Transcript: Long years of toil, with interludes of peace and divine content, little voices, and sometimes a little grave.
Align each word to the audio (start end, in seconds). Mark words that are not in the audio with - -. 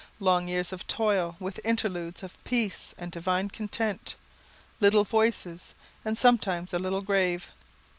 Long 0.19 0.47
years 0.47 0.73
of 0.73 0.87
toil, 0.87 1.35
with 1.39 1.59
interludes 1.63 2.23
of 2.23 2.43
peace 2.43 2.95
and 2.97 3.11
divine 3.11 3.49
content, 3.49 4.15
little 4.79 5.03
voices, 5.03 5.75
and 6.03 6.17
sometimes 6.17 6.73
a 6.73 6.79
little 6.79 7.01
grave. 7.01 7.51